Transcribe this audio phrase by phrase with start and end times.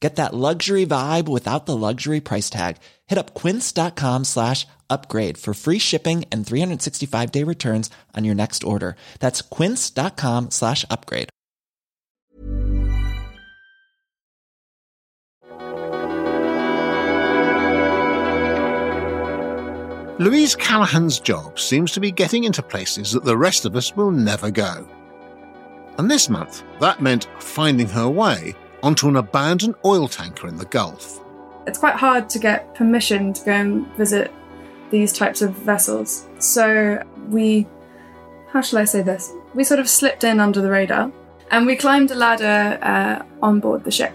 [0.00, 2.76] Get that luxury vibe without the luxury price tag.
[3.06, 8.62] Hit up quince.com slash upgrade for free shipping and 365 day returns on your next
[8.62, 8.96] order.
[9.20, 11.30] That's quince.com slash upgrade.
[20.18, 24.10] Louise Callaghan's job seems to be getting into places that the rest of us will
[24.10, 24.88] never go.
[25.98, 28.54] And this month, that meant finding her way
[28.86, 31.20] onto an abandoned oil tanker in the Gulf.
[31.66, 34.30] It's quite hard to get permission to go and visit
[34.92, 36.28] these types of vessels.
[36.38, 37.66] So we,
[38.50, 39.32] how shall I say this?
[39.54, 41.10] We sort of slipped in under the radar
[41.50, 44.12] and we climbed a ladder uh, on board the ship.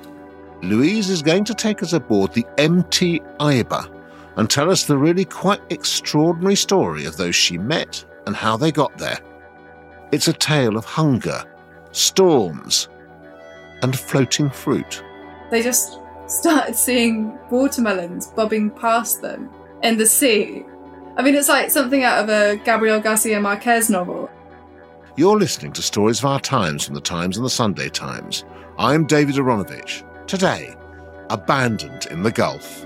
[0.61, 3.93] Louise is going to take us aboard the MT Iba
[4.37, 8.71] and tell us the really quite extraordinary story of those she met and how they
[8.71, 9.19] got there.
[10.13, 11.43] It's a tale of hunger,
[11.91, 12.87] storms,
[13.81, 15.03] and floating fruit.
[15.49, 19.49] They just started seeing watermelons bobbing past them
[19.83, 20.65] in the sea.
[21.17, 24.29] I mean, it's like something out of a Gabriel Garcia Marquez novel.
[25.17, 28.45] You're listening to Stories of Our Times from the Times and the Sunday Times.
[28.77, 30.07] I'm David Aaronovitch.
[30.25, 30.73] Today,
[31.29, 32.85] Abandoned in the Gulf.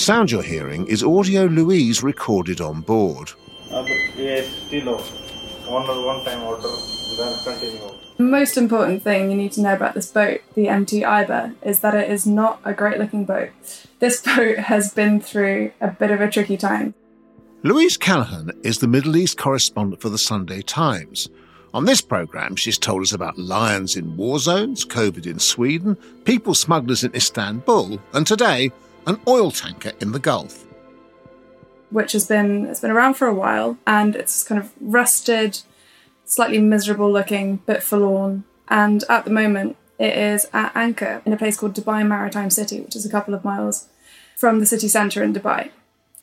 [0.00, 3.32] Sound you're hearing is audio Louise recorded on board.
[3.68, 4.54] The
[8.18, 11.94] most important thing you need to know about this boat, the MT Iba, is that
[11.94, 13.50] it is not a great looking boat.
[13.98, 16.94] This boat has been through a bit of a tricky time.
[17.62, 21.28] Louise Callaghan is the Middle East correspondent for the Sunday Times.
[21.74, 25.94] On this programme, she's told us about lions in war zones, COVID in Sweden,
[26.24, 28.72] people smugglers in Istanbul, and today,
[29.06, 30.66] an oil tanker in the Gulf.
[31.90, 35.60] Which has been it's been around for a while and it's kind of rusted,
[36.24, 38.44] slightly miserable looking, bit forlorn.
[38.68, 42.80] And at the moment it is at anchor in a place called Dubai Maritime City,
[42.80, 43.88] which is a couple of miles
[44.36, 45.70] from the city centre in Dubai.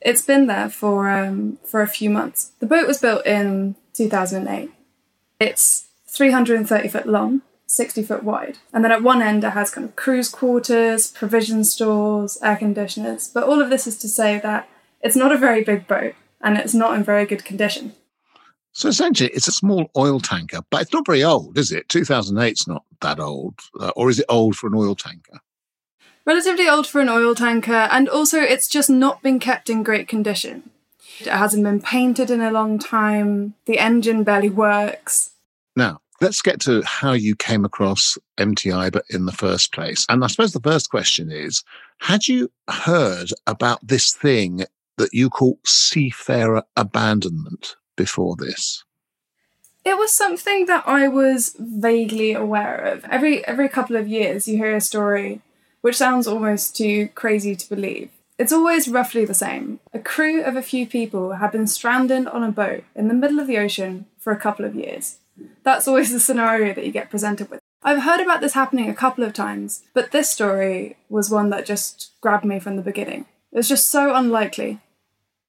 [0.01, 2.51] It's been there for um, for a few months.
[2.59, 4.71] The boat was built in 2008.
[5.39, 9.85] It's 330 foot long, 60 foot wide, and then at one end it has kind
[9.85, 13.27] of cruise quarters, provision stores, air conditioners.
[13.27, 14.67] But all of this is to say that
[15.01, 17.93] it's not a very big boat and it's not in very good condition.
[18.71, 21.89] So essentially, it's a small oil tanker, but it's not very old, is it?
[21.89, 23.55] 2008 is not that old.
[23.79, 25.39] Uh, or is it old for an oil tanker?
[26.25, 30.07] Relatively old for an oil tanker, and also it's just not been kept in great
[30.07, 30.69] condition.
[31.19, 35.31] It hasn't been painted in a long time, the engine barely works.
[35.75, 40.05] Now, let's get to how you came across MT Iba in the first place.
[40.09, 41.63] And I suppose the first question is
[41.99, 44.65] Had you heard about this thing
[44.97, 48.83] that you call seafarer abandonment before this?
[49.85, 53.05] It was something that I was vaguely aware of.
[53.05, 55.41] Every every couple of years you hear a story
[55.81, 58.09] which sounds almost too crazy to believe.
[58.37, 59.79] It's always roughly the same.
[59.93, 63.39] A crew of a few people have been stranded on a boat in the middle
[63.39, 65.17] of the ocean for a couple of years.
[65.63, 67.59] That's always the scenario that you get presented with.
[67.83, 71.65] I've heard about this happening a couple of times, but this story was one that
[71.65, 73.25] just grabbed me from the beginning.
[73.51, 74.79] It was just so unlikely.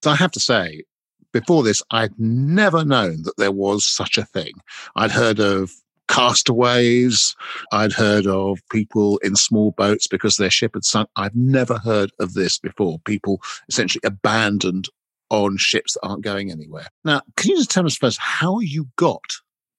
[0.02, 0.84] So I have to say,
[1.32, 4.52] before this, I'd never known that there was such a thing.
[4.94, 5.72] I'd heard of
[6.08, 7.34] castaways.
[7.72, 11.08] I'd heard of people in small boats because their ship had sunk.
[11.16, 12.98] I've never heard of this before.
[13.00, 14.88] People essentially abandoned
[15.30, 16.86] on ships that aren't going anywhere.
[17.04, 19.20] Now, can you just tell us first how you got?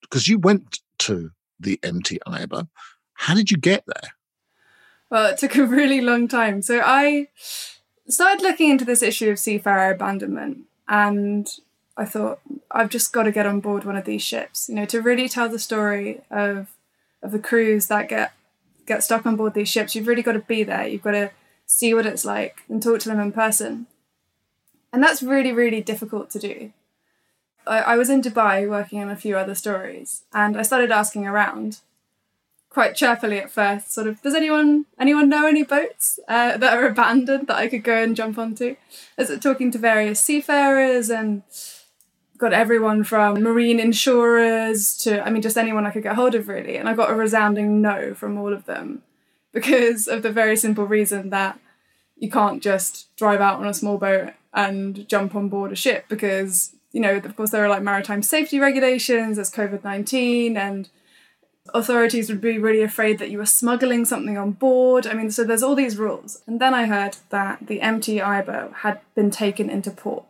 [0.09, 2.67] Because you went to the MT Iba.
[3.13, 4.11] How did you get there?
[5.09, 6.61] Well, it took a really long time.
[6.61, 7.27] So I
[8.07, 11.49] started looking into this issue of seafarer abandonment and
[11.97, 12.39] I thought
[12.71, 14.69] I've just got to get on board one of these ships.
[14.69, 16.69] You know, to really tell the story of
[17.21, 18.31] of the crews that get
[18.85, 20.87] get stuck on board these ships, you've really got to be there.
[20.87, 21.31] You've got to
[21.65, 23.87] see what it's like and talk to them in person.
[24.91, 26.73] And that's really, really difficult to do.
[27.69, 31.27] I, I was in Dubai working on a few other stories, and I started asking
[31.27, 31.79] around
[32.69, 36.85] quite cheerfully at first, sort of, does anyone anyone know any boats uh, that are
[36.85, 38.75] abandoned that I could go and jump onto?
[39.17, 41.43] As talking to various seafarers and
[42.37, 46.47] got everyone from marine insurers to I mean just anyone I could get hold of
[46.47, 49.03] really, and I got a resounding no from all of them
[49.53, 51.59] because of the very simple reason that
[52.15, 56.05] you can't just drive out on a small boat and jump on board a ship
[56.09, 60.89] because you know of course there are like maritime safety regulations there's covid-19 and
[61.73, 65.07] authorities would be really afraid that you were smuggling something on board.
[65.07, 66.41] I mean, so there's all these rules.
[66.47, 70.25] And then I heard that the MT Iba had been taken into port.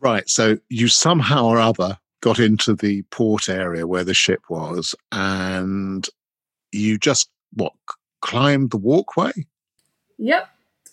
[0.00, 0.28] Right.
[0.28, 6.08] So you somehow or other got into the port area where the ship was and
[6.72, 7.72] you just, what,
[8.20, 9.32] climbed the walkway?
[10.18, 10.48] Yep.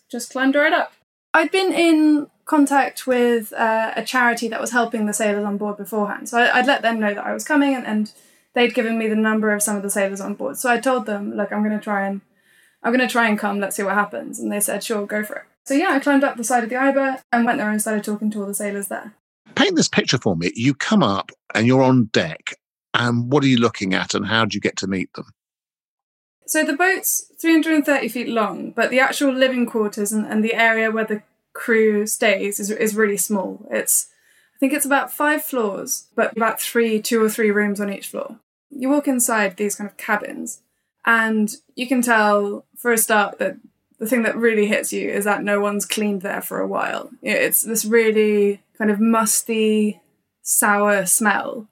[0.10, 0.94] Just climbed right up.
[1.34, 5.78] I'd been in contact with uh, a charity that was helping the sailors on board
[5.78, 6.30] beforehand.
[6.30, 8.12] So I, would let them know that I was coming and, and
[8.54, 10.58] they'd given me the number of some of the sailors on board.
[10.58, 12.22] So I told them, look, I'm going to try and
[12.84, 13.60] I'm going to try and come.
[13.60, 14.40] Let's see what happens.
[14.40, 15.44] And they said, sure, go for it.
[15.66, 18.04] So yeah, I climbed up the side of the Iba and went there and started
[18.04, 19.14] talking to all the sailors there.
[19.56, 20.52] Paint this picture for me.
[20.56, 22.56] You come up and you're on deck.
[22.94, 25.28] And what are you looking at, and how do you get to meet them?
[26.46, 30.92] So the boat's 330 feet long, but the actual living quarters and, and the area
[30.92, 33.68] where the crew stays is, is really small.
[33.69, 34.07] It's
[34.56, 38.07] I think it's about five floors, but about three, two or three rooms on each
[38.07, 38.39] floor.
[38.69, 40.62] You walk inside these kind of cabins,
[41.06, 43.57] and you can tell for a start that
[43.98, 47.12] the thing that really hits you is that no one's cleaned there for a while.
[47.21, 50.01] It's this really kind of musty,
[50.42, 51.68] sour smell,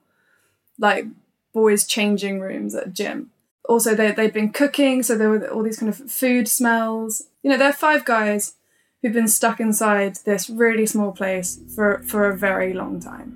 [0.77, 1.05] like
[1.53, 3.31] boys' changing rooms at a gym.
[3.67, 7.23] Also, they, they'd been cooking, so there were all these kind of food smells.
[7.43, 8.53] You know, there are five guys
[9.01, 13.35] who've been stuck inside this really small place for, for a very long time.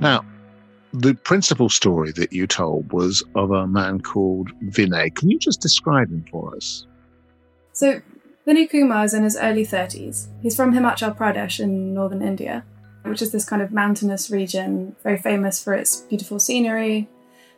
[0.00, 0.24] Now,
[0.92, 5.14] the principal story that you told was of a man called Vinay.
[5.14, 6.86] Can you just describe him for us?
[7.72, 8.00] So,
[8.46, 10.28] Vinay Kumar is in his early 30s.
[10.42, 12.64] He's from Himachal Pradesh in northern India,
[13.02, 17.08] which is this kind of mountainous region, very famous for its beautiful scenery,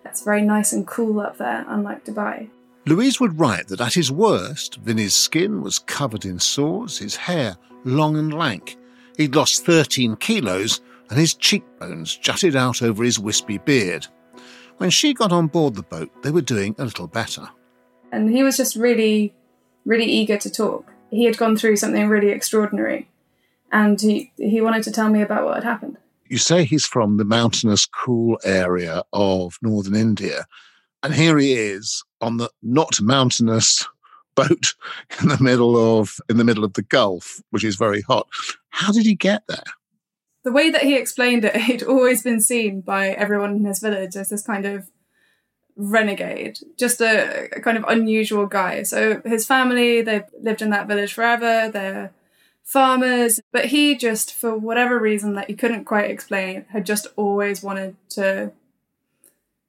[0.09, 2.49] it's very nice and cool up there, unlike Dubai.
[2.87, 7.57] Louise would write that at his worst, Vinny's skin was covered in sores, his hair
[7.85, 8.77] long and lank.
[9.17, 14.07] He'd lost 13 kilos, and his cheekbones jutted out over his wispy beard.
[14.79, 17.49] When she got on board the boat, they were doing a little better.
[18.11, 19.35] And he was just really,
[19.85, 20.91] really eager to talk.
[21.11, 23.09] He had gone through something really extraordinary,
[23.71, 25.99] and he, he wanted to tell me about what had happened
[26.31, 30.47] you say he's from the mountainous, cool area of northern India.
[31.03, 33.87] And here he is on the not mountainous
[34.35, 34.75] boat
[35.21, 38.29] in the middle of in the middle of the Gulf, which is very hot.
[38.71, 39.65] How did he get there?
[40.45, 44.17] The way that he explained it, he'd always been seen by everyone in his village
[44.17, 44.91] as this kind of
[45.77, 48.83] renegade, just a, a kind of unusual guy.
[48.83, 51.71] So his family, they've lived in that village forever.
[51.71, 52.13] They're
[52.69, 57.63] farmers, but he just, for whatever reason that he couldn't quite explain, had just always
[57.63, 58.53] wanted to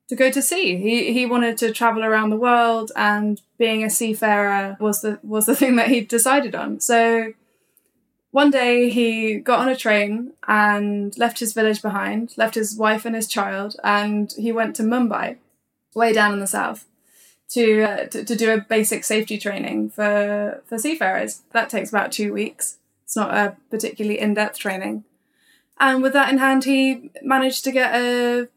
[0.09, 0.75] to go to sea.
[0.75, 5.45] He he wanted to travel around the world, and being a seafarer was the was
[5.45, 6.81] the thing that he decided on.
[6.81, 7.33] So
[8.31, 13.05] one day he got on a train and left his village behind, left his wife
[13.05, 15.37] and his child, and he went to Mumbai,
[15.95, 16.85] way down in the south.
[17.53, 21.41] To, uh, to, to do a basic safety training for for seafarers.
[21.51, 22.78] That takes about two weeks.
[23.09, 25.03] It's not a particularly in depth training.
[25.79, 28.49] And with that in hand, he managed to get a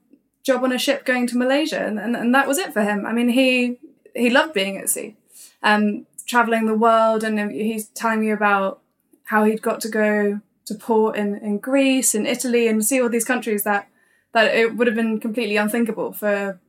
[0.43, 3.07] job on a ship going to Malaysia, and, and, and that was it for him.
[3.07, 3.79] I mean, he
[4.15, 5.17] he loved being at sea,
[5.63, 8.83] um, traveling the world, and he's telling me about
[9.25, 13.09] how he'd got to go to port in, in Greece and Italy and see all
[13.09, 13.89] these countries that
[14.33, 16.61] that it would have been completely unthinkable for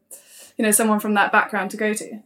[0.58, 2.22] you know someone from that background to go to.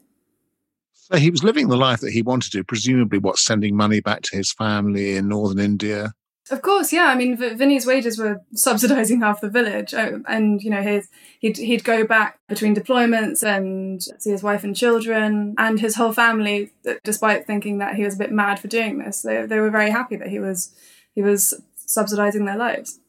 [1.10, 4.24] So he was living the life that he wanted to, presumably what, sending money back
[4.24, 6.12] to his family in northern India?
[6.52, 7.06] Of course, yeah.
[7.06, 11.08] I mean, v- Vinny's wages were subsidizing half the village, uh, and you know, his
[11.40, 16.12] he'd he'd go back between deployments and see his wife and children and his whole
[16.12, 16.72] family.
[17.06, 19.92] Despite thinking that he was a bit mad for doing this, they they were very
[19.92, 20.76] happy that he was
[21.16, 23.00] he was subsidizing their lives.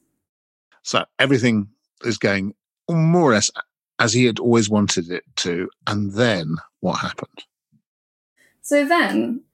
[0.84, 1.68] So everything
[2.04, 2.54] is going
[2.88, 3.50] more or less
[3.98, 7.44] as he had always wanted it to, and then what happened?
[8.68, 9.44] So then,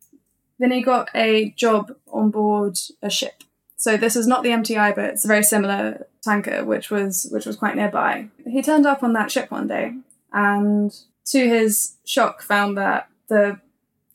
[0.58, 3.44] Vinny got a job on board a ship.
[3.76, 7.46] So this is not the MTI, but it's a very similar tanker, which was which
[7.46, 8.26] was quite nearby.
[8.44, 9.94] He turned up on that ship one day,
[10.32, 10.92] and
[11.26, 13.60] to his shock, found that the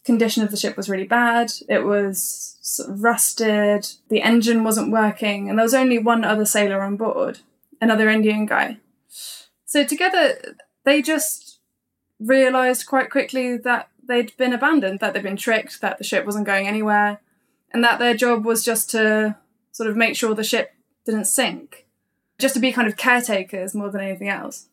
[0.03, 1.53] condition of the ship was really bad.
[1.69, 3.87] It was sort of rusted.
[4.09, 7.39] The engine wasn't working, and there was only one other sailor on board,
[7.79, 8.79] another Indian guy.
[9.63, 11.59] So together, they just
[12.19, 16.47] realized quite quickly that they'd been abandoned, that they'd been tricked, that the ship wasn't
[16.47, 17.19] going anywhere,
[17.71, 19.37] and that their job was just to
[19.71, 20.73] sort of make sure the ship
[21.05, 21.85] didn't sink,
[22.39, 24.67] just to be kind of caretakers more than anything else.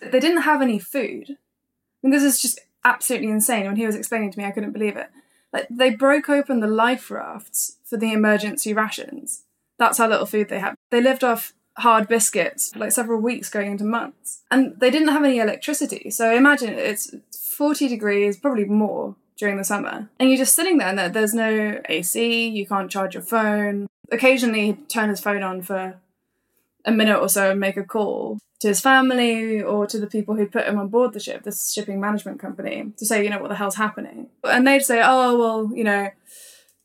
[0.00, 1.30] They didn't have any food.
[1.30, 1.36] I
[2.02, 3.66] mean, this is just absolutely insane.
[3.66, 5.08] When he was explaining to me, I couldn't believe it.
[5.52, 9.44] Like they broke open the life rafts for the emergency rations.
[9.78, 10.74] That's how little food they had.
[10.90, 14.42] They lived off hard biscuits like several weeks going into months.
[14.50, 16.10] And they didn't have any electricity.
[16.10, 17.14] So imagine it's
[17.54, 20.08] 40 degrees, probably more during the summer.
[20.18, 23.86] And you're just sitting there and there's no AC, you can't charge your phone.
[24.12, 26.00] Occasionally he'd turn his phone on for
[26.84, 30.36] a minute or so and make a call to his family or to the people
[30.36, 33.38] who'd put him on board the ship, this shipping management company, to say, you know,
[33.38, 34.28] what the hell's happening.
[34.44, 36.10] And they'd say, oh, well, you know,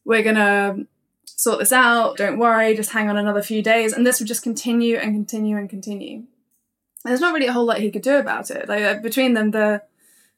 [0.06, 0.88] we're going to
[1.26, 2.18] sort this out.
[2.18, 3.94] Don't worry, just hang on another few days.
[3.94, 6.24] And this would just continue and continue and continue.
[7.06, 8.68] There's not really a whole lot he could do about it.
[8.68, 9.84] Like uh, between them, the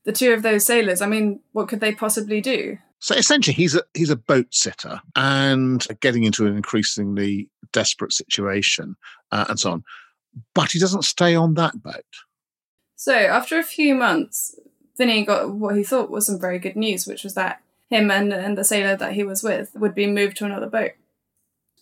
[0.05, 2.77] the two of those sailors, I mean, what could they possibly do?
[2.99, 8.95] So essentially, he's a he's a boat sitter and getting into an increasingly desperate situation
[9.31, 9.83] uh, and so on.
[10.53, 12.05] But he doesn't stay on that boat.
[12.95, 14.55] So after a few months,
[14.97, 18.31] Vinny got what he thought was some very good news, which was that him and,
[18.31, 20.91] and the sailor that he was with would be moved to another boat.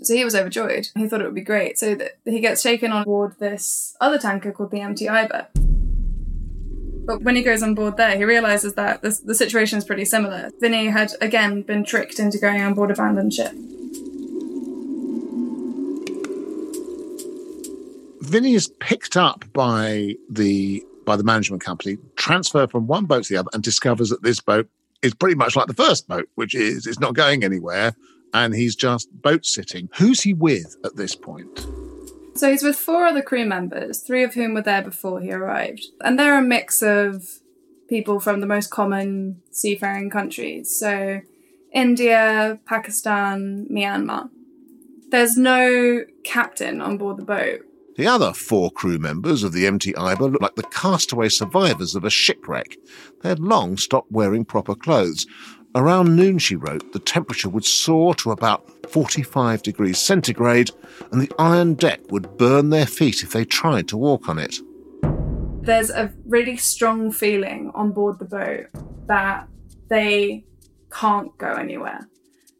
[0.01, 0.87] So he was overjoyed.
[0.95, 1.77] He thought it would be great.
[1.77, 5.47] So that he gets taken on board this other tanker called the MT Iba.
[7.09, 10.05] But when he goes on board there, he realizes that the, the situation is pretty
[10.05, 10.51] similar.
[10.59, 13.51] Vinny had again been tricked into going on board a abandoned ship.
[18.21, 23.33] Vinny is picked up by the by the management company, transferred from one boat to
[23.33, 24.69] the other, and discovers that this boat
[25.01, 27.95] is pretty much like the first boat, which is it's not going anywhere,
[28.35, 29.89] and he's just boat sitting.
[29.97, 31.65] Who's he with at this point?
[32.35, 35.85] So he's with four other crew members, three of whom were there before he arrived.
[36.01, 37.39] And they're a mix of
[37.89, 40.77] people from the most common seafaring countries.
[40.79, 41.21] So
[41.73, 44.29] India, Pakistan, Myanmar.
[45.09, 47.61] There's no captain on board the boat.
[47.97, 52.05] The other four crew members of the MT Iba look like the castaway survivors of
[52.05, 52.77] a shipwreck.
[53.21, 55.25] They had long stopped wearing proper clothes.
[55.75, 60.71] Around noon, she wrote, the temperature would soar to about 45 degrees centigrade,
[61.11, 64.59] and the iron deck would burn their feet if they tried to walk on it.
[65.61, 68.67] There's a really strong feeling on board the boat
[69.07, 69.47] that
[69.89, 70.45] they
[70.91, 72.07] can't go anywhere.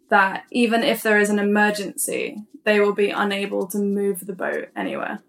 [0.10, 4.70] That even if there is an emergency, they will be unable to move the boat
[4.76, 5.22] anywhere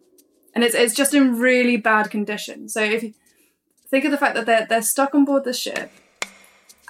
[0.54, 2.68] and it's it's just in really bad condition.
[2.68, 3.14] So if you
[3.88, 5.92] think of the fact that they're they're stuck on board the ship,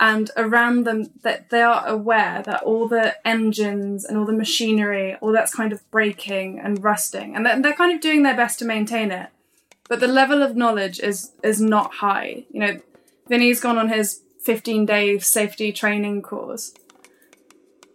[0.01, 5.15] and around them that they are aware that all the engines and all the machinery,
[5.21, 8.65] all that's kind of breaking and rusting, and they're, kind of doing their best to
[8.65, 9.29] maintain it,
[9.89, 12.45] but the level of knowledge is is not high.
[12.51, 12.81] You know,
[13.29, 16.73] Vinny's gone on his 15 day safety training course,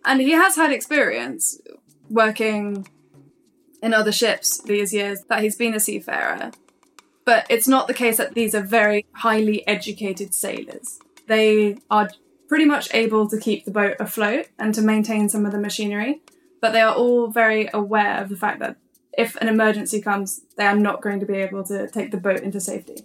[0.06, 1.60] and he has had experience
[2.08, 2.88] working
[3.82, 6.52] in other ships these years that he's been a seafarer.
[7.26, 11.00] But it's not the case that these are very highly educated sailors.
[11.28, 12.10] They are
[12.48, 16.22] pretty much able to keep the boat afloat and to maintain some of the machinery,
[16.62, 18.78] but they are all very aware of the fact that
[19.18, 22.42] if an emergency comes, they are not going to be able to take the boat
[22.42, 22.98] into safety.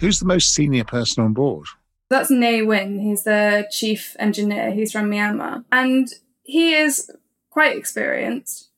[0.00, 1.66] Who's the most senior person on board?
[2.08, 2.98] That's Nay Win.
[2.98, 4.72] He's the chief engineer.
[4.72, 5.64] He's from Myanmar.
[5.70, 6.08] And
[6.42, 7.10] he is
[7.50, 8.70] quite experienced,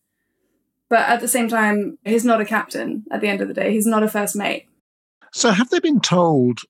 [0.91, 3.73] but at the same time, he's not a captain at the end of the day.
[3.73, 4.67] He's not a first mate.
[5.33, 6.61] So, have they been told,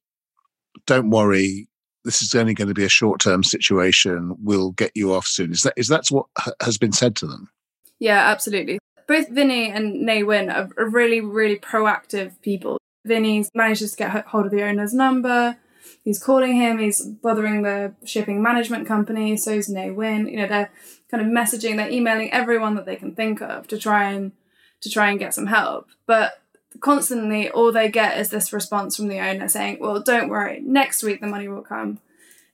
[0.87, 1.69] don't worry,
[2.05, 5.53] this is only going to be a short term situation, we'll get you off soon?
[5.53, 6.27] Is that is that what
[6.61, 7.51] has been said to them?
[7.99, 8.79] Yeah, absolutely.
[9.07, 12.79] Both Vinny and Nay Win are, really, really proactive people.
[13.05, 15.57] Vinny's manages to get hold of the owner's number.
[16.05, 16.79] He's calling him.
[16.79, 19.37] He's bothering the shipping management company.
[19.37, 20.27] So is Nay Win.
[20.29, 20.71] You know, they're
[21.11, 24.33] kind of messaging, they're emailing everyone that they can think of to try and
[24.81, 25.89] to try and get some help.
[26.07, 26.42] But
[26.81, 31.03] constantly all they get is this response from the owner saying, Well, don't worry, next
[31.03, 32.01] week the money will come.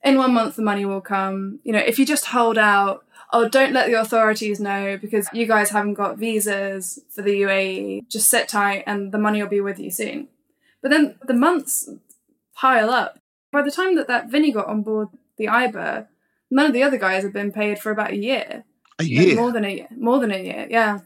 [0.02, 1.60] In one month the money will come.
[1.64, 5.46] You know, if you just hold out, oh, don't let the authorities know because you
[5.46, 8.08] guys haven't got visas for the UAE.
[8.08, 10.28] Just sit tight and the money will be with you soon.
[10.82, 11.88] But then the months
[12.54, 13.18] pile up.
[13.50, 16.06] By the time that that Vinny got on board the Iba,
[16.50, 18.64] none of the other guys had been paid for about a year.
[18.98, 19.36] A year.
[19.36, 19.88] More than a year.
[19.96, 21.00] More than a year, yeah.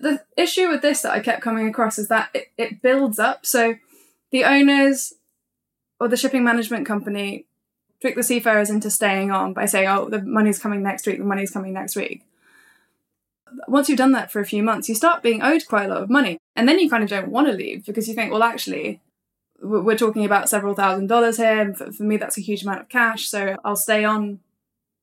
[0.00, 3.44] The issue with this that I kept coming across is that it, it builds up.
[3.44, 3.76] So
[4.30, 5.14] the owners
[5.98, 7.46] or the shipping management company
[8.00, 11.24] trick the seafarers into staying on by saying, oh, the money's coming next week, the
[11.24, 12.22] money's coming next week.
[13.68, 16.02] Once you've done that for a few months, you start being owed quite a lot
[16.02, 16.38] of money.
[16.56, 19.00] And then you kind of don't want to leave because you think, well, actually,
[19.60, 21.74] we're talking about several thousand dollars here.
[21.74, 23.28] For, me, that's a huge amount of cash.
[23.28, 24.40] So I'll stay on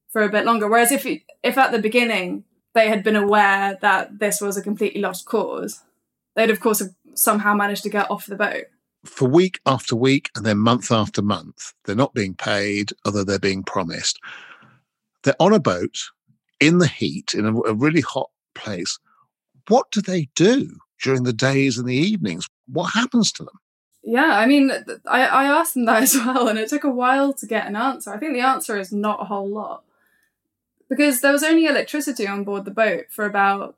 [0.09, 0.67] for a bit longer.
[0.67, 2.45] Whereas if, if at the beginning
[2.77, 5.83] they had been aware that this was a completely lost cause,
[6.35, 8.65] they'd of course have somehow managed to get off the boat
[9.07, 11.73] for week after week and then month after month.
[11.85, 14.19] They're not being paid, although they're being promised.
[15.23, 15.97] They're on a boat
[16.59, 18.99] in the heat in a, a really hot place.
[19.67, 22.47] What do they do during the days and the evenings?
[22.67, 23.59] What happens to them?
[24.03, 24.71] Yeah, I mean,
[25.05, 27.75] I, I asked them that as well, and it took a while to get an
[27.75, 28.13] answer.
[28.13, 29.83] I think the answer is not a whole lot.
[30.89, 33.75] Because there was only electricity on board the boat for about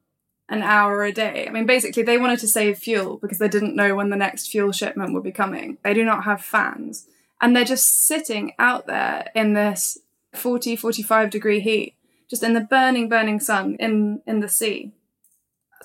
[0.50, 1.46] an hour a day.
[1.48, 4.48] I mean, basically, they wanted to save fuel because they didn't know when the next
[4.48, 5.78] fuel shipment would be coming.
[5.84, 7.08] They do not have fans.
[7.40, 10.00] And they're just sitting out there in this
[10.34, 11.96] 40, 45 degree heat,
[12.30, 14.92] just in the burning, burning sun in, in the sea.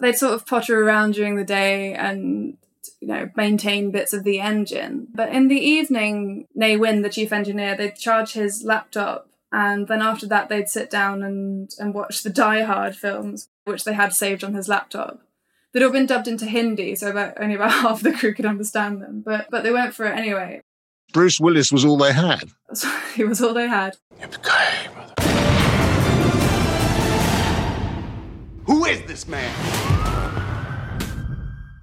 [0.00, 2.56] They'd sort of potter around during the day and,
[3.00, 5.08] you know, maintain bits of the engine.
[5.14, 10.02] But in the evening, Nay Win, the chief engineer, they'd charge his laptop and then
[10.02, 14.12] after that they'd sit down and, and watch the Die Hard films, which they had
[14.12, 15.20] saved on his laptop.
[15.72, 19.00] They'd all been dubbed into Hindi, so about, only about half the crew could understand
[19.00, 20.60] them, but but they went for it anyway.
[21.12, 22.50] Bruce Willis was all they had.
[23.14, 23.96] he was all they had.
[28.66, 29.54] Who is this man?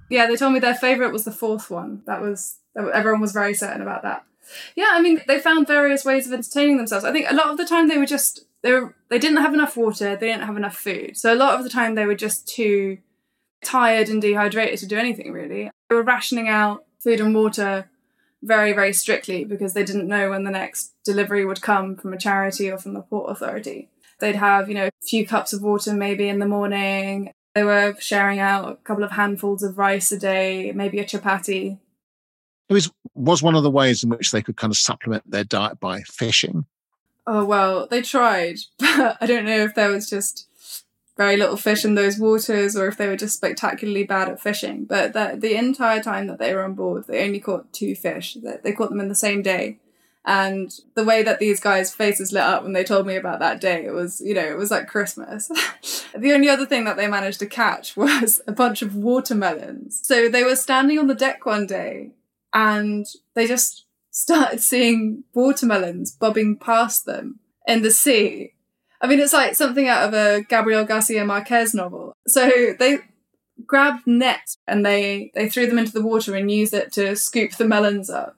[0.10, 2.02] Yeah, they told me their favourite was the fourth one.
[2.06, 4.26] That was everyone was very certain about that.
[4.76, 7.06] Yeah, I mean, they found various ways of entertaining themselves.
[7.06, 9.54] I think a lot of the time they were just they were they didn't have
[9.54, 11.18] enough water, they didn't have enough food.
[11.18, 13.00] So a lot of the time they were just too
[13.64, 15.70] tired and dehydrated to do anything really.
[15.90, 17.90] They were rationing out food and water
[18.44, 22.18] very very strictly because they didn't know when the next delivery would come from a
[22.18, 23.90] charity or from the port authority.
[24.20, 27.32] They'd have, you know, a few cups of water maybe in the morning.
[27.56, 31.80] They were sharing out a couple of handfuls of rice a day, maybe a chapati
[32.72, 35.44] it was was one of the ways in which they could kind of supplement their
[35.44, 36.66] diet by fishing.
[37.28, 40.48] Oh well, they tried, but I don't know if there was just
[41.18, 44.86] very little fish in those waters or if they were just spectacularly bad at fishing.
[44.86, 48.38] But the, the entire time that they were on board, they only caught two fish.
[48.64, 49.78] They caught them in the same day.
[50.24, 53.60] And the way that these guys' faces lit up when they told me about that
[53.60, 55.48] day, it was, you know, it was like Christmas.
[56.18, 60.00] the only other thing that they managed to catch was a bunch of watermelons.
[60.04, 62.12] So they were standing on the deck one day
[62.54, 68.54] and they just started seeing watermelons bobbing past them in the sea.
[69.00, 72.16] I mean, it's like something out of a Gabriel Garcia Marquez novel.
[72.28, 73.00] So they
[73.66, 77.54] grabbed nets and they, they threw them into the water and used it to scoop
[77.54, 78.36] the melons up.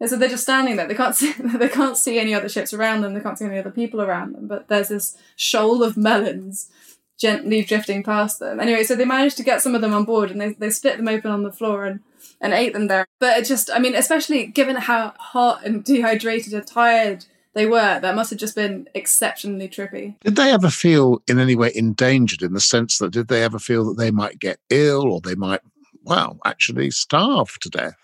[0.00, 0.86] And so they're just standing there.
[0.86, 3.14] They can't see they can't see any other ships around them.
[3.14, 4.46] They can't see any other people around them.
[4.46, 6.70] But there's this shoal of melons
[7.18, 8.60] gently drifting past them.
[8.60, 10.98] Anyway, so they managed to get some of them on board and they, they split
[10.98, 12.00] them open on the floor and
[12.40, 13.06] and ate them there.
[13.18, 17.98] But it just, I mean, especially given how hot and dehydrated and tired they were,
[18.00, 20.16] that must have just been exceptionally trippy.
[20.20, 23.58] Did they ever feel in any way endangered in the sense that did they ever
[23.58, 25.60] feel that they might get ill or they might,
[26.04, 27.96] well, actually starve to death?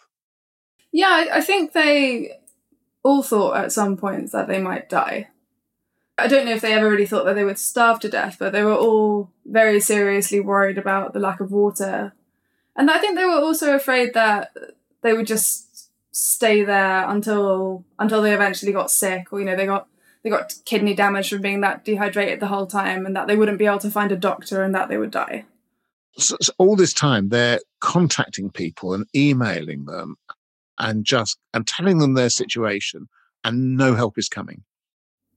[0.92, 2.38] Yeah, I, I think they
[3.03, 5.29] all thought at some point that they might die.
[6.16, 8.53] I don't know if they ever really thought that they would starve to death, but
[8.53, 12.14] they were all very seriously worried about the lack of water
[12.77, 14.53] and I think they were also afraid that
[15.03, 19.67] they would just stay there until until they eventually got sick or you know they
[19.67, 19.89] got
[20.23, 23.59] they got kidney damage from being that dehydrated the whole time and that they wouldn't
[23.59, 25.45] be able to find a doctor and that they would die.
[26.17, 30.17] So, so all this time they're contacting people and emailing them
[30.79, 33.09] and just and telling them their situation
[33.43, 34.63] and no help is coming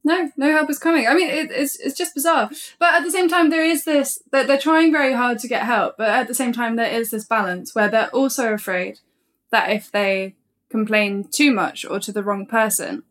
[0.04, 1.08] no, no help is coming.
[1.08, 2.50] I mean, it, it's it's just bizarre.
[2.80, 5.64] But at the same time, there is this that they're trying very hard to get
[5.64, 5.98] help.
[5.98, 9.00] But at the same time, there is this balance where they're also afraid
[9.52, 10.36] that if they
[10.70, 13.04] complain too much or to the wrong person,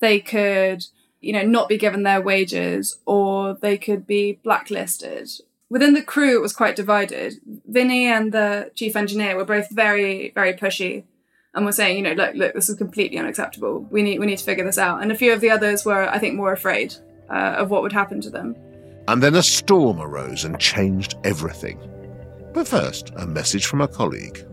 [0.00, 0.84] they could,
[1.20, 5.28] you know, not be given their wages or they could be blacklisted.
[5.68, 7.34] Within the crew, it was quite divided.
[7.66, 11.04] Vinny and the chief engineer were both very, very pushy
[11.54, 13.80] and were saying, you know, look, look, this is completely unacceptable.
[13.90, 15.02] We need, we need to figure this out.
[15.02, 16.94] And a few of the others were, I think, more afraid
[17.28, 18.56] uh, of what would happen to them.
[19.08, 21.80] And then a storm arose and changed everything.
[22.52, 24.46] But first, a message from a colleague.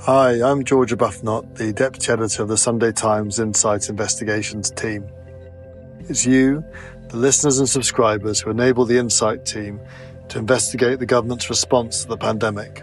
[0.00, 5.08] Hi, I'm George Arbuthnot, the Deputy Editor of the Sunday Times Insight Investigations team.
[6.00, 6.62] It's you,
[7.08, 9.80] the listeners and subscribers, who enable the Insight team
[10.28, 12.82] to investigate the government's response to the pandemic.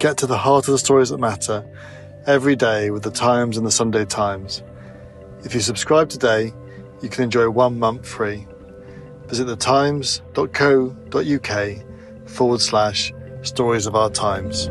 [0.00, 1.62] Get to the heart of the stories that matter
[2.26, 4.62] every day with the Times and the Sunday Times.
[5.44, 6.54] If you subscribe today,
[7.02, 8.46] you can enjoy one month free.
[9.26, 14.70] Visit thetimes.co.uk forward slash stories of our times.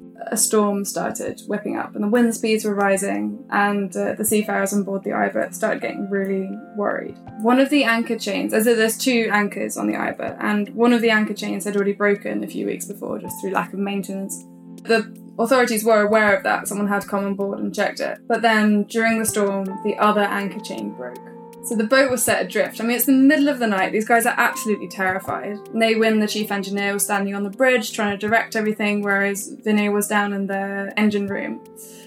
[0.27, 4.73] a storm started whipping up and the wind speeds were rising, and uh, the seafarers
[4.73, 7.17] on board the Iba started getting really worried.
[7.41, 11.01] One of the anchor chains, as there's two anchors on the Iba, and one of
[11.01, 14.45] the anchor chains had already broken a few weeks before just through lack of maintenance.
[14.83, 18.19] The authorities were aware of that, someone had come on board and checked it.
[18.27, 21.17] But then during the storm, the other anchor chain broke.
[21.63, 22.81] So the boat was set adrift.
[22.81, 23.91] I mean, it's the middle of the night.
[23.91, 25.57] These guys are absolutely terrified.
[25.73, 29.47] Nay Win, the chief engineer, was standing on the bridge trying to direct everything, whereas
[29.63, 31.63] Vinny was down in the engine room.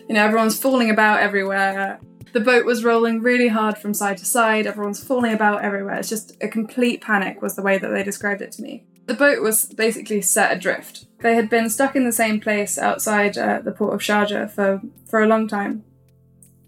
[0.08, 2.00] You know, everyone's falling about everywhere.
[2.32, 4.66] The boat was rolling really hard from side to side.
[4.66, 5.94] Everyone's falling about everywhere.
[5.94, 8.84] It's just a complete panic, was the way that they described it to me.
[9.06, 11.06] The boat was basically set adrift.
[11.20, 14.80] They had been stuck in the same place outside uh, the port of Sharjah for,
[15.06, 15.84] for a long time.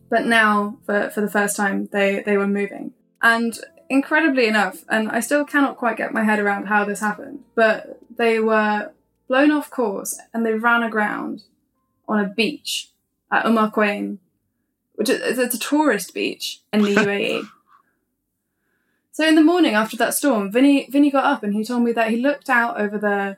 [0.08, 2.92] But now, for, for the first time, they, they were moving.
[3.22, 7.44] And incredibly enough, and I still cannot quite get my head around how this happened,
[7.54, 8.92] but they were
[9.28, 11.42] blown off course and they ran aground
[12.08, 12.90] on a beach
[13.30, 13.70] at al
[14.94, 17.48] which is it's a tourist beach in the UAE.
[19.12, 21.92] So in the morning after that storm, Vinny Vinny got up and he told me
[21.92, 23.36] that he looked out over the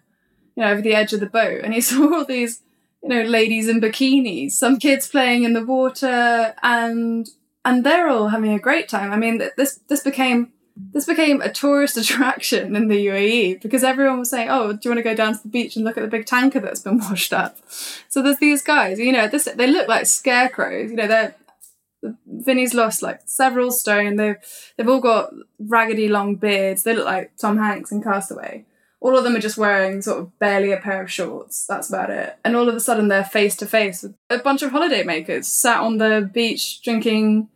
[0.54, 2.62] you know over the edge of the boat and he saw all these
[3.02, 7.28] you know ladies in bikinis, some kids playing in the water and
[7.64, 9.12] and they're all having a great time.
[9.12, 10.52] I mean this this became
[10.92, 14.90] this became a tourist attraction in the UAE because everyone was saying, "Oh, do you
[14.90, 16.98] want to go down to the beach and look at the big tanker that's been
[17.10, 17.58] washed up?"
[18.08, 20.90] So there's these guys, you know, this they look like scarecrows.
[20.90, 21.34] You know, they're
[22.26, 24.16] Vinny's lost like several stone.
[24.16, 24.36] They've
[24.76, 26.82] they've all got raggedy long beards.
[26.82, 28.64] They look like Tom Hanks in Castaway.
[29.00, 31.66] All of them are just wearing sort of barely a pair of shorts.
[31.66, 32.36] That's about it.
[32.44, 35.46] And all of a sudden they're face to face with a bunch of holiday makers
[35.46, 37.48] sat on the beach drinking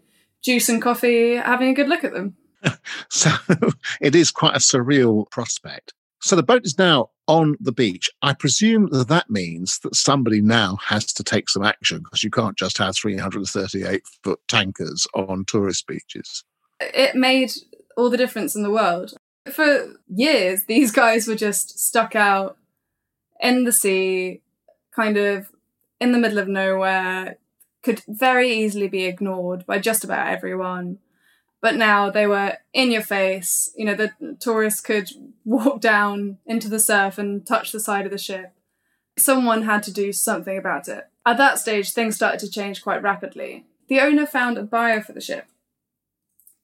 [0.42, 2.36] juice and coffee, having a good look at them.
[3.08, 3.30] So
[4.00, 5.92] it is quite a surreal prospect.
[6.22, 8.08] So the boat is now on the beach.
[8.22, 12.30] I presume that that means that somebody now has to take some action because you
[12.30, 16.44] can't just have 338 foot tankers on tourist beaches.
[16.80, 17.52] It made
[17.96, 19.14] all the difference in the world.
[19.50, 22.56] For years, these guys were just stuck out
[23.40, 24.40] in the sea,
[24.94, 25.50] kind of
[26.00, 27.38] in the middle of nowhere,
[27.82, 30.98] could very easily be ignored by just about everyone.
[31.60, 33.72] But now they were in your face.
[33.76, 35.10] You know, the tourists could
[35.44, 38.52] walk down into the surf and touch the side of the ship.
[39.18, 41.08] Someone had to do something about it.
[41.24, 43.66] At that stage, things started to change quite rapidly.
[43.88, 45.46] The owner found a buyer for the ship.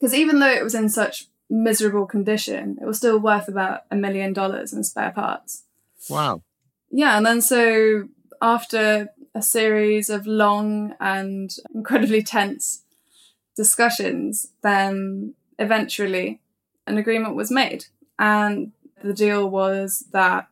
[0.00, 3.96] Because even though it was in such miserable condition, it was still worth about a
[3.96, 5.64] million dollars in spare parts.
[6.08, 6.42] Wow.
[6.90, 8.08] Yeah, and then so
[8.40, 12.82] after a series of long and incredibly tense
[13.56, 16.40] discussions, then eventually
[16.86, 17.86] an agreement was made.
[18.18, 20.48] And the deal was that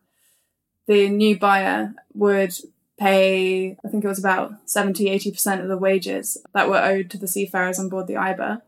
[0.87, 2.55] the new buyer would
[2.99, 7.19] pay, I think it was about 70, 80% of the wages that were owed to
[7.19, 8.63] the seafarers on board the Iba.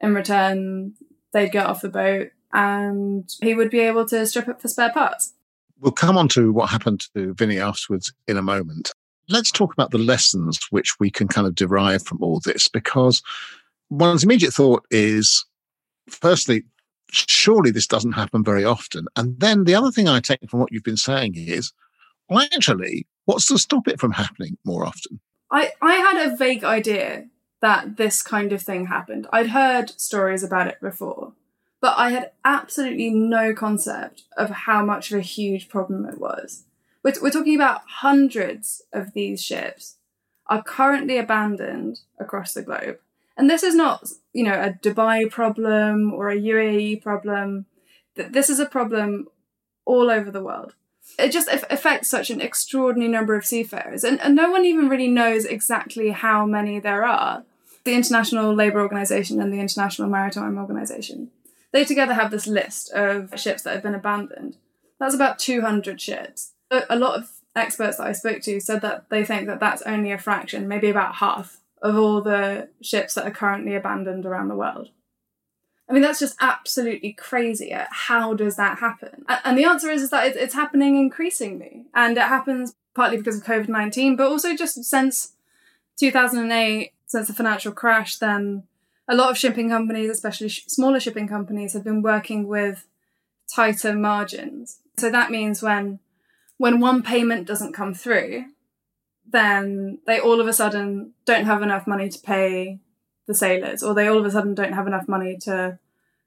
[0.00, 0.94] In return,
[1.32, 4.92] they'd get off the boat and he would be able to strip it for spare
[4.92, 5.34] parts.
[5.80, 8.92] We'll come on to what happened to Vinny afterwards in a moment.
[9.28, 13.22] Let's talk about the lessons which we can kind of derive from all this because
[13.88, 15.44] one's immediate thought is
[16.08, 16.64] firstly,
[17.10, 19.06] surely this doesn't happen very often.
[19.16, 21.72] And then the other thing I take from what you've been saying is,
[22.28, 25.20] well, actually, what's to stop it from happening more often?
[25.50, 27.24] I, I had a vague idea
[27.60, 29.26] that this kind of thing happened.
[29.32, 31.32] I'd heard stories about it before,
[31.80, 36.64] but I had absolutely no concept of how much of a huge problem it was.
[37.02, 39.96] We're, we're talking about hundreds of these ships
[40.46, 42.98] are currently abandoned across the globe.
[43.36, 47.66] And this is not, you know, a Dubai problem or a UAE problem.
[48.14, 49.28] This is a problem
[49.86, 50.74] all over the world.
[51.18, 54.04] It just affects such an extraordinary number of seafarers.
[54.04, 57.44] And, and no one even really knows exactly how many there are.
[57.84, 61.30] The International Labour Organization and the International Maritime Organization,
[61.72, 64.56] they together have this list of ships that have been abandoned.
[64.98, 66.52] That's about 200 ships.
[66.70, 70.12] A lot of experts that I spoke to said that they think that that's only
[70.12, 74.56] a fraction, maybe about half of all the ships that are currently abandoned around the
[74.56, 74.90] world.
[75.88, 77.72] I mean, that's just absolutely crazy.
[77.74, 79.24] Uh, how does that happen?
[79.44, 81.86] And the answer is, is that it's happening increasingly.
[81.94, 85.32] And it happens partly because of COVID 19, but also just since
[85.98, 88.62] 2008, since the financial crash, then
[89.08, 92.86] a lot of shipping companies, especially sh- smaller shipping companies, have been working with
[93.52, 94.78] tighter margins.
[94.96, 95.98] So that means when
[96.56, 98.44] when one payment doesn't come through,
[99.28, 102.78] then they all of a sudden don't have enough money to pay
[103.26, 105.80] the sailors, or they all of a sudden don't have enough money to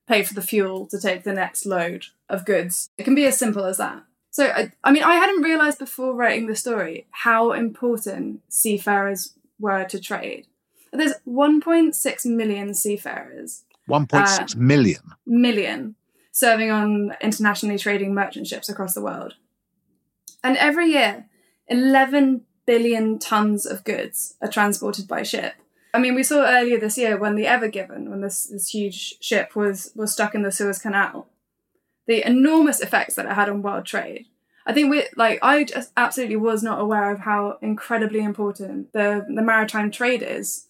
[0.06, 2.90] pay for the fuel to take the next load of goods.
[2.98, 4.04] It can be as simple as that.
[4.32, 9.86] So, I, I mean, I hadn't realised before writing the story how important seafarers were
[9.86, 10.48] to trade.
[10.94, 13.66] There's 1.6 million seafarers.
[13.90, 15.02] 1.6 uh, million.
[15.26, 15.96] Million
[16.32, 19.36] serving on internationally trading merchant ships across the world.
[20.44, 21.28] And every year,
[21.68, 25.54] 11 billion tons of goods are transported by ship.
[25.94, 29.16] I mean, we saw earlier this year when the Ever Given, when this, this huge
[29.22, 31.28] ship was, was stuck in the Suez Canal,
[32.08, 34.26] the enormous effects that it had on world trade.
[34.66, 39.26] I think we like I just absolutely was not aware of how incredibly important the
[39.28, 40.68] the maritime trade is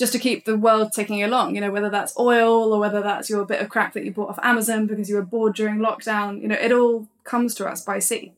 [0.00, 3.28] just to keep the world ticking along, you know, whether that's oil or whether that's
[3.28, 6.40] your bit of crap that you bought off Amazon because you were bored during lockdown,
[6.40, 8.32] you know, it all comes to us by sea.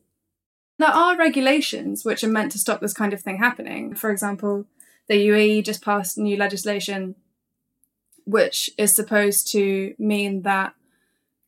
[0.80, 3.94] There are regulations which are meant to stop this kind of thing happening.
[3.94, 4.66] For example,
[5.06, 7.14] the UAE just passed new legislation
[8.24, 10.74] which is supposed to mean that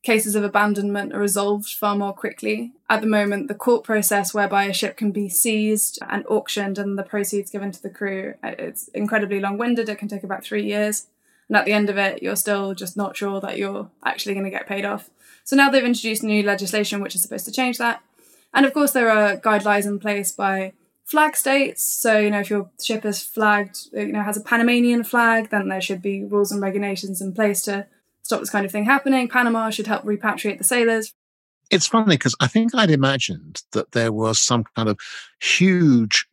[0.04, 2.72] cases of abandonment are resolved far more quickly.
[2.88, 6.98] At the moment, the court process whereby a ship can be seized and auctioned and
[6.98, 9.88] the proceeds given to the crew, uh, it's incredibly long-winded.
[9.88, 11.06] It can take about three years.
[11.48, 14.44] And at the end of it, you're still just not sure that you're actually going
[14.44, 15.10] to get paid off.
[15.42, 18.02] So now they've introduced new legislation which is supposed to change that.
[18.52, 21.82] And of course, there are guidelines in place by flag states.
[21.82, 25.68] So, you know, if your ship is flagged, you know, has a Panamanian flag, then
[25.68, 27.86] there should be rules and regulations in place to
[28.24, 29.28] stop this kind of thing happening.
[29.28, 31.14] Panama should help repatriate the sailors.
[31.70, 34.98] It's funny because I think I'd imagined that there was some kind of
[35.40, 36.26] huge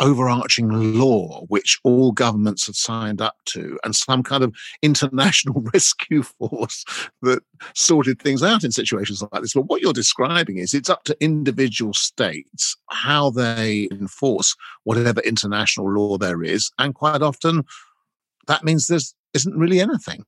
[0.00, 4.52] overarching law which all governments had signed up to and some kind of
[4.82, 6.84] international rescue force
[7.22, 7.42] that
[7.74, 9.54] sorted things out in situations like this.
[9.54, 15.90] But what you're describing is it's up to individual states how they enforce whatever international
[15.90, 16.72] law there is.
[16.78, 17.64] And quite often
[18.48, 18.98] that means there
[19.32, 20.24] isn't really anything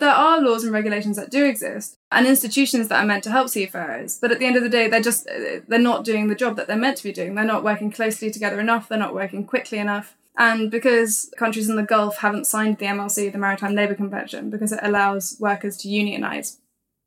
[0.00, 3.48] there are laws and regulations that do exist and institutions that are meant to help
[3.48, 5.26] seafarers but at the end of the day they're just
[5.68, 7.34] they're not doing the job that they're meant to be doing.
[7.34, 8.88] They're not working closely together enough.
[8.88, 10.16] They're not working quickly enough.
[10.36, 14.72] And because countries in the gulf haven't signed the mlc the maritime labour convention because
[14.72, 16.58] it allows workers to unionize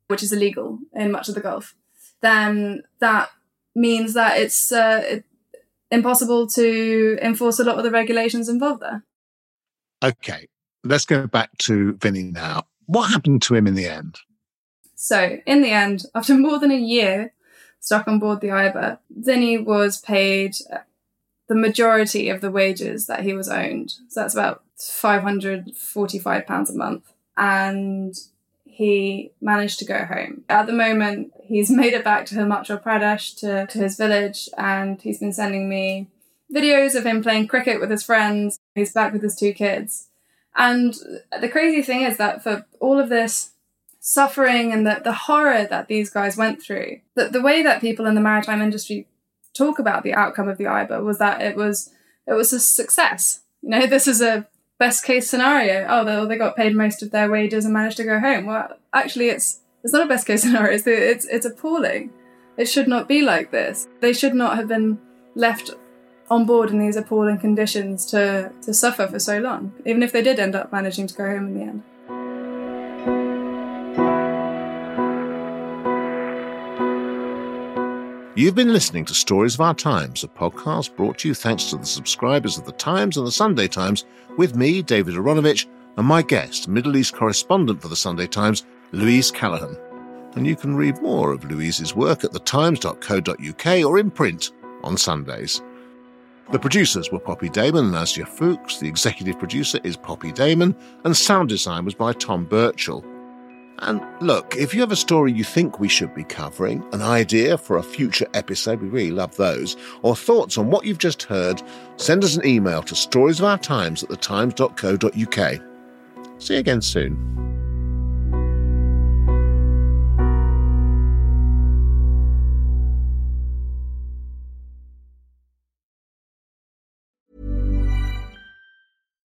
[0.06, 1.74] which is illegal in much of the gulf
[2.22, 3.28] then that
[3.74, 5.24] means that it's uh, it,
[5.90, 9.04] impossible to enforce a lot of the regulations involved there.
[10.02, 10.48] Okay
[10.84, 14.18] let's go back to vinny now what happened to him in the end?
[14.96, 17.32] So, in the end, after more than a year
[17.80, 20.78] stuck on board the Iba, Vinny was paid uh,
[21.48, 23.90] the majority of the wages that he was owed.
[24.08, 27.12] So that's about £545 a month.
[27.36, 28.14] And
[28.64, 30.44] he managed to go home.
[30.48, 35.00] At the moment, he's made it back to Himachal Pradesh, to, to his village, and
[35.00, 36.08] he's been sending me
[36.54, 38.58] videos of him playing cricket with his friends.
[38.74, 40.08] He's back with his two kids.
[40.58, 40.92] And
[41.40, 43.52] the crazy thing is that for all of this
[44.00, 47.00] suffering and the, the horror that these guys went through.
[47.14, 49.06] The, the way that people in the maritime industry
[49.54, 51.90] talk about the outcome of the IBA was that it was
[52.26, 53.40] it was a success.
[53.62, 54.46] You know, this is a
[54.78, 55.86] best case scenario.
[55.88, 58.46] Oh, they, they got paid most of their wages and managed to go home.
[58.46, 60.74] Well, actually, it's it's not a best case scenario.
[60.74, 62.10] It's it's, it's appalling.
[62.56, 63.86] It should not be like this.
[64.00, 64.98] They should not have been
[65.34, 65.70] left
[66.30, 69.72] on board in these appalling conditions to to suffer for so long.
[69.84, 71.82] Even if they did end up managing to go home in the end.
[78.38, 81.76] You've been listening to Stories of Our Times, a podcast brought to you thanks to
[81.76, 84.04] the subscribers of The Times and The Sunday Times,
[84.36, 89.32] with me, David Aaronovitch, and my guest, Middle East correspondent for The Sunday Times, Louise
[89.32, 89.76] Callaghan.
[90.36, 94.52] And you can read more of Louise's work at thetimes.co.uk or in print
[94.84, 95.60] on Sundays.
[96.50, 101.14] The producers were Poppy Damon and Asya Fuchs, the executive producer is Poppy Damon, and
[101.14, 103.04] sound design was by Tom Birchall.
[103.80, 107.58] And look, if you have a story you think we should be covering, an idea
[107.58, 111.62] for a future episode, we really love those, or thoughts on what you've just heard,
[111.96, 115.62] send us an email to storiesofourtimes at thetimes.co.uk.
[116.40, 117.28] See you again soon.